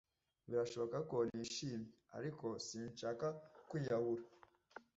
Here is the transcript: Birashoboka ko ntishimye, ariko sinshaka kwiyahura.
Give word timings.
Birashoboka 0.49 0.97
ko 1.09 1.17
ntishimye, 1.29 1.87
ariko 2.17 2.45
sinshaka 2.67 3.27
kwiyahura. 3.69 4.23